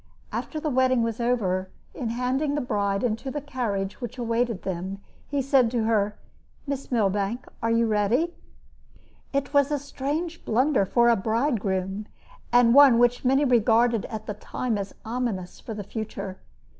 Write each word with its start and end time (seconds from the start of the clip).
After 0.31 0.59
the 0.59 0.71
wedding 0.71 1.03
was 1.03 1.19
over, 1.19 1.69
in 1.93 2.09
handing 2.09 2.55
his 2.57 2.65
bride 2.65 3.03
into 3.03 3.29
the 3.29 3.39
carriage 3.39 4.01
which 4.01 4.17
awaited 4.17 4.63
them, 4.63 4.99
he 5.27 5.43
said 5.43 5.69
to 5.69 5.83
her: 5.83 6.17
"Miss 6.65 6.91
Millbanke, 6.91 7.47
are 7.61 7.69
you 7.69 7.85
ready?" 7.85 8.33
It 9.31 9.53
was 9.53 9.69
a 9.69 9.77
strange 9.77 10.43
blunder 10.43 10.87
for 10.87 11.09
a 11.09 11.15
bridegroom, 11.15 12.07
and 12.51 12.73
one 12.73 12.97
which 12.97 13.23
many 13.23 13.45
regarded 13.45 14.05
at 14.05 14.25
the 14.25 14.33
time 14.33 14.75
as 14.75 14.95
ominous 15.05 15.59
for 15.59 15.75
the 15.75 15.83
future. 15.83 16.39